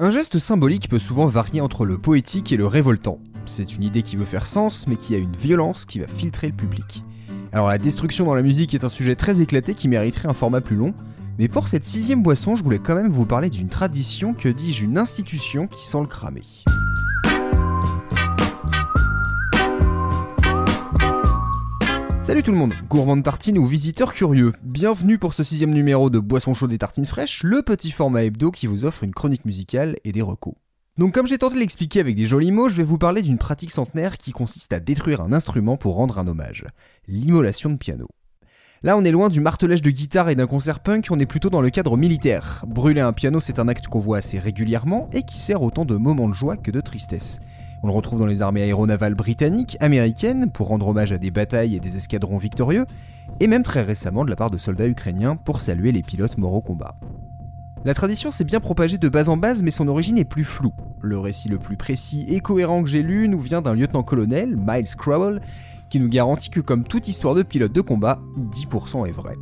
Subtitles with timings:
[0.00, 3.20] Un geste symbolique peut souvent varier entre le poétique et le révoltant.
[3.46, 6.48] C'est une idée qui veut faire sens, mais qui a une violence qui va filtrer
[6.48, 7.04] le public.
[7.52, 10.60] Alors la destruction dans la musique est un sujet très éclaté qui mériterait un format
[10.60, 10.94] plus long,
[11.38, 14.84] mais pour cette sixième boisson, je voulais quand même vous parler d'une tradition, que dis-je,
[14.84, 16.42] une institution qui sent le cramer.
[22.24, 26.08] Salut tout le monde, gourmand de tartines ou visiteurs curieux, bienvenue pour ce sixième numéro
[26.08, 29.44] de Boisson chaude et tartines fraîches, le petit format hebdo qui vous offre une chronique
[29.44, 30.54] musicale et des recos.
[30.96, 33.36] Donc comme j'ai tenté de l'expliquer avec des jolis mots, je vais vous parler d'une
[33.36, 36.64] pratique centenaire qui consiste à détruire un instrument pour rendre un hommage,
[37.08, 38.08] l'immolation de piano.
[38.82, 41.50] Là, on est loin du martelage de guitare et d'un concert punk, on est plutôt
[41.50, 42.64] dans le cadre militaire.
[42.66, 45.96] Brûler un piano, c'est un acte qu'on voit assez régulièrement et qui sert autant de
[45.96, 47.38] moments de joie que de tristesse.
[47.84, 51.76] On le retrouve dans les armées aéronavales britanniques, américaines, pour rendre hommage à des batailles
[51.76, 52.86] et des escadrons victorieux,
[53.40, 56.54] et même très récemment de la part de soldats ukrainiens pour saluer les pilotes morts
[56.54, 56.96] au combat.
[57.84, 60.72] La tradition s'est bien propagée de base en base, mais son origine est plus floue.
[61.02, 64.96] Le récit le plus précis et cohérent que j'ai lu nous vient d'un lieutenant-colonel, Miles
[64.96, 65.42] Crowell,
[65.90, 68.18] qui nous garantit que comme toute histoire de pilote de combat,
[68.50, 69.36] 10% est vrai.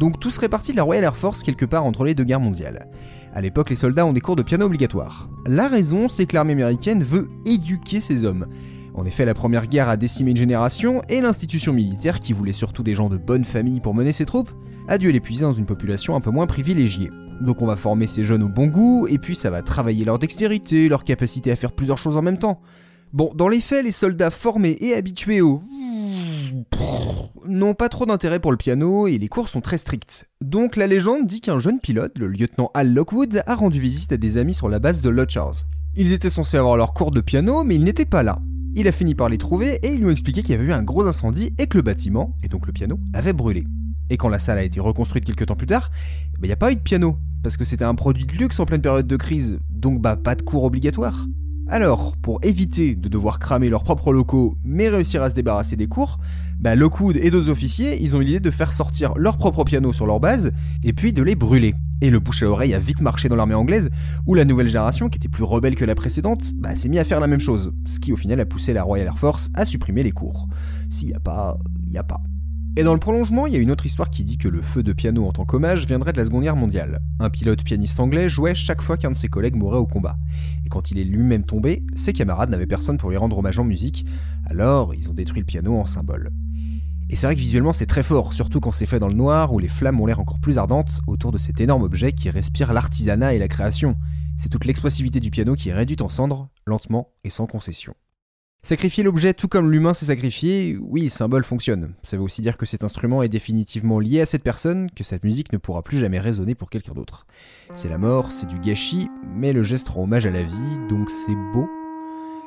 [0.00, 2.40] Donc tout serait parti de la Royal Air Force quelque part entre les deux guerres
[2.40, 2.88] mondiales.
[3.34, 5.30] À l'époque, les soldats ont des cours de piano obligatoires.
[5.46, 8.46] La raison, c'est que l'armée américaine veut éduquer ses hommes.
[8.94, 12.82] En effet, la première guerre a décimé une génération et l'institution militaire, qui voulait surtout
[12.82, 14.50] des gens de bonne famille pour mener ses troupes,
[14.86, 17.10] a dû l'épuiser dans une population un peu moins privilégiée.
[17.40, 20.18] Donc on va former ces jeunes au bon goût, et puis ça va travailler leur
[20.18, 22.60] dextérité, leur capacité à faire plusieurs choses en même temps.
[23.14, 25.62] Bon, dans les faits, les soldats formés et habitués au
[27.52, 30.28] n'ont pas trop d'intérêt pour le piano et les cours sont très stricts.
[30.42, 34.16] Donc la légende dit qu'un jeune pilote, le lieutenant Al Lockwood, a rendu visite à
[34.16, 35.66] des amis sur la base de Lodgers.
[35.94, 38.38] Ils étaient censés avoir leur cours de piano, mais ils n'étaient pas là.
[38.74, 40.72] Il a fini par les trouver et ils lui ont expliqué qu'il y avait eu
[40.72, 43.64] un gros incendie et que le bâtiment, et donc le piano, avait brûlé.
[44.08, 46.52] Et quand la salle a été reconstruite quelques temps plus tard, il eh n'y ben,
[46.52, 49.06] a pas eu de piano, parce que c'était un produit de luxe en pleine période
[49.06, 51.26] de crise, donc bah pas de cours obligatoire.
[51.72, 55.86] Alors, pour éviter de devoir cramer leurs propres locaux mais réussir à se débarrasser des
[55.86, 56.18] cours,
[56.60, 59.90] bah, Lockwood et deux officiers, ils ont eu l'idée de faire sortir leur propre piano
[59.94, 61.74] sur leur base et puis de les brûler.
[62.02, 63.88] Et le bouche à oreille a vite marché dans l'armée anglaise,
[64.26, 67.04] où la nouvelle génération, qui était plus rebelle que la précédente, bah, s'est mis à
[67.04, 69.64] faire la même chose, ce qui au final a poussé la Royal Air Force à
[69.64, 70.48] supprimer les cours.
[70.90, 71.56] S'il y a pas,
[71.90, 72.20] y a pas.
[72.74, 74.82] Et dans le prolongement, il y a une autre histoire qui dit que le feu
[74.82, 77.02] de piano en tant qu'hommage viendrait de la Seconde Guerre mondiale.
[77.20, 80.16] Un pilote pianiste anglais jouait chaque fois qu'un de ses collègues mourait au combat.
[80.64, 83.64] Et quand il est lui-même tombé, ses camarades n'avaient personne pour lui rendre hommage en
[83.64, 84.06] musique,
[84.46, 86.30] alors ils ont détruit le piano en symbole.
[87.10, 89.52] Et c'est vrai que visuellement c'est très fort, surtout quand c'est fait dans le noir
[89.52, 92.72] où les flammes ont l'air encore plus ardentes autour de cet énorme objet qui respire
[92.72, 93.98] l'artisanat et la création.
[94.38, 97.92] C'est toute l'expressivité du piano qui est réduite en cendres, lentement et sans concession.
[98.64, 101.94] Sacrifier l'objet tout comme l'humain s'est sacrifié, oui, le symbole fonctionne.
[102.04, 105.24] Ça veut aussi dire que cet instrument est définitivement lié à cette personne, que cette
[105.24, 107.26] musique ne pourra plus jamais résonner pour quelqu'un d'autre.
[107.74, 111.10] C'est la mort, c'est du gâchis, mais le geste rend hommage à la vie, donc
[111.10, 111.68] c'est beau.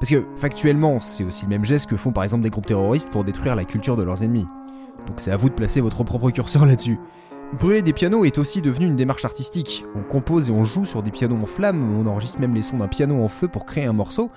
[0.00, 3.10] Parce que, factuellement, c'est aussi le même geste que font par exemple des groupes terroristes
[3.10, 4.46] pour détruire la culture de leurs ennemis.
[5.06, 6.96] Donc c'est à vous de placer votre propre curseur là-dessus.
[7.54, 9.84] Brûler des pianos est aussi devenu une démarche artistique.
[9.94, 12.76] On compose et on joue sur des pianos en flammes, on enregistre même les sons
[12.76, 14.28] d'un piano en feu pour créer un morceau,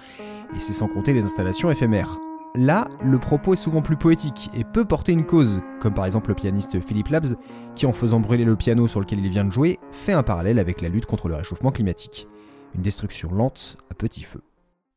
[0.55, 2.19] et c'est sans compter les installations éphémères.
[2.55, 6.29] Là, le propos est souvent plus poétique et peut porter une cause, comme par exemple
[6.29, 7.35] le pianiste Philip Labs,
[7.75, 10.57] qui en faisant brûler le piano sur lequel il vient de jouer, fait un parallèle
[10.57, 12.27] avec la lutte contre le réchauffement climatique.
[12.75, 14.41] Une destruction lente à petit feu.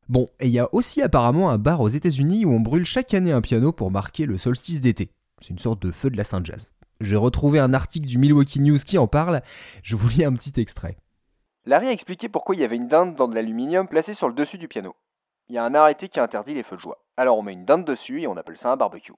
[0.07, 3.13] Bon, et il y a aussi apparemment un bar aux États-Unis où on brûle chaque
[3.13, 5.09] année un piano pour marquer le solstice d'été.
[5.41, 6.71] C'est une sorte de feu de la Saint-Jazz.
[7.01, 9.41] J'ai retrouvé un article du Milwaukee News qui en parle,
[9.83, 10.95] je vous lis un petit extrait.
[11.65, 14.33] Larry a expliqué pourquoi il y avait une dinde dans de l'aluminium placée sur le
[14.33, 14.95] dessus du piano.
[15.49, 17.03] Il y a un arrêté qui interdit les feux de joie.
[17.17, 19.11] Alors on met une dinde dessus et on appelle ça un barbecue.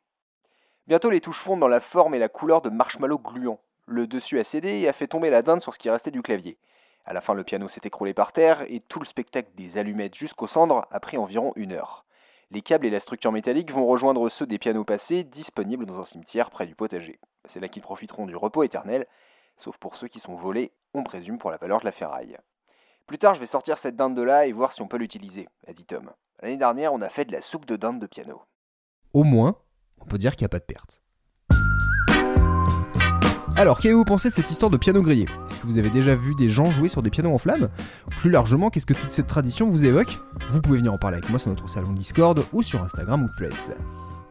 [0.88, 3.60] Bientôt les touches fondent dans la forme et la couleur de marshmallow gluant.
[3.86, 6.24] Le dessus a cédé et a fait tomber la dinde sur ce qui restait du
[6.24, 6.58] clavier.
[7.06, 10.16] À la fin, le piano s'est écroulé par terre et tout le spectacle des allumettes
[10.16, 12.06] jusqu'aux cendres a pris environ une heure.
[12.50, 16.06] Les câbles et la structure métallique vont rejoindre ceux des pianos passés disponibles dans un
[16.06, 17.20] cimetière près du potager.
[17.48, 19.08] C'est là qu'ils profiteront du repos éternel,
[19.58, 22.38] sauf pour ceux qui sont volés, on présume pour la valeur de la ferraille.
[23.08, 25.48] Plus tard, je vais sortir cette dinde de là et voir si on peut l'utiliser,
[25.68, 26.12] a dit Tom.
[26.42, 28.42] L'année dernière, on a fait de la soupe de dinde de piano.
[29.14, 29.56] Au moins,
[30.02, 31.02] on peut dire qu'il n'y a pas de perte.
[33.56, 35.26] Alors, qu'avez-vous pensé de cette histoire de piano grillé?
[35.50, 37.70] Est-ce que vous avez déjà vu des gens jouer sur des pianos en flammes
[38.12, 40.12] Plus largement, qu'est-ce que toute cette tradition vous évoque?
[40.52, 43.30] Vous pouvez venir en parler avec moi sur notre salon Discord ou sur Instagram ou
[43.36, 43.76] Threads.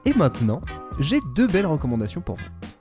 [0.05, 0.61] Et maintenant,
[1.01, 2.76] j'ai deux belles recommandations pour vous.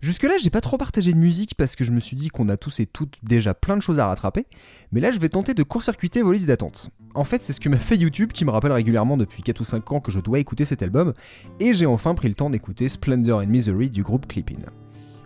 [0.00, 2.56] Jusque-là, j'ai pas trop partagé de musique parce que je me suis dit qu'on a
[2.56, 4.46] tous et toutes déjà plein de choses à rattraper,
[4.92, 6.90] mais là je vais tenter de court-circuiter vos listes d'attente.
[7.14, 9.64] En fait, c'est ce que m'a fait YouTube qui me rappelle régulièrement depuis 4 ou
[9.64, 11.14] 5 ans que je dois écouter cet album,
[11.58, 14.60] et j'ai enfin pris le temps d'écouter Splendor and Misery du groupe Clippin.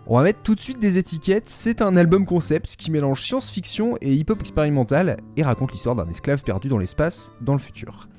[0.07, 3.97] On va mettre tout de suite des étiquettes, c'est un album concept qui mélange science-fiction
[4.01, 8.09] et hip-hop expérimental et raconte l'histoire d'un esclave perdu dans l'espace dans le futur.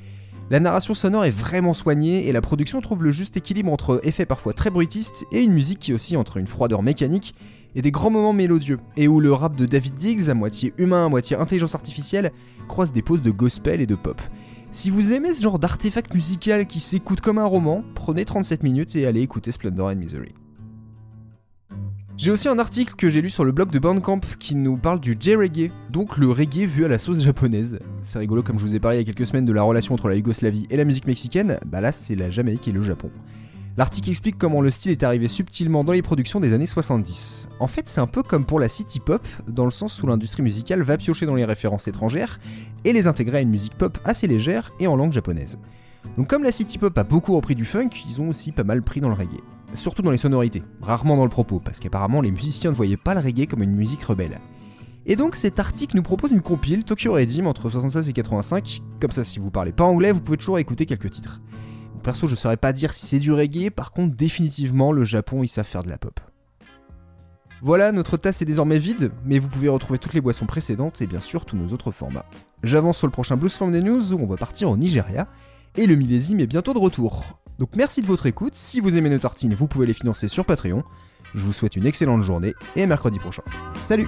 [0.50, 4.26] La narration sonore est vraiment soignée et la production trouve le juste équilibre entre effets
[4.26, 7.35] parfois très bruitistes et une musique qui aussi entre une froideur mécanique
[7.75, 11.06] et des grands moments mélodieux, et où le rap de David Diggs, à moitié humain,
[11.06, 12.31] à moitié intelligence artificielle,
[12.69, 14.20] croise des poses de gospel et de pop.
[14.70, 18.96] Si vous aimez ce genre d'artefact musical qui s'écoute comme un roman, prenez 37 minutes
[18.96, 20.35] et allez écouter Splendor and Misery.
[22.25, 24.99] J'ai aussi un article que j'ai lu sur le blog de Bandcamp qui nous parle
[24.99, 27.79] du J-Reggae, donc le reggae vu à la sauce japonaise.
[28.00, 29.93] C'est rigolo comme je vous ai parlé il y a quelques semaines de la relation
[29.93, 33.11] entre la Yougoslavie et la musique mexicaine, bah là c'est la Jamaïque et le Japon.
[33.76, 37.50] L'article explique comment le style est arrivé subtilement dans les productions des années 70.
[37.61, 40.43] En fait, c'est un peu comme pour la city pop, dans le sens où l'industrie
[40.43, 42.41] musicale va piocher dans les références étrangères
[42.87, 45.59] et les intégrer à une musique pop assez légère et en langue japonaise.
[46.17, 48.81] Donc comme la city pop a beaucoup repris du funk, ils ont aussi pas mal
[48.81, 49.43] pris dans le reggae.
[49.75, 53.15] Surtout dans les sonorités, rarement dans le propos, parce qu'apparemment les musiciens ne voyaient pas
[53.15, 54.41] le reggae comme une musique rebelle.
[55.06, 59.11] Et donc cet article nous propose une compile Tokyo Redim entre 76 et 85, comme
[59.11, 61.41] ça si vous parlez pas anglais, vous pouvez toujours écouter quelques titres.
[62.05, 65.49] Perso, je saurais pas dire si c'est du reggae, par contre, définitivement, le Japon, ils
[65.49, 66.20] savent faire de la pop.
[67.62, 71.06] Voilà, notre tasse est désormais vide, mais vous pouvez retrouver toutes les boissons précédentes et
[71.06, 72.27] bien sûr tous nos autres formats.
[72.62, 75.27] J'avance sur le prochain Blues from the News où on va partir au Nigeria,
[75.77, 77.41] et le millésime est bientôt de retour.
[77.59, 80.45] Donc merci de votre écoute, si vous aimez nos tartines, vous pouvez les financer sur
[80.45, 80.83] Patreon.
[81.35, 83.43] Je vous souhaite une excellente journée et mercredi prochain.
[83.87, 84.06] Salut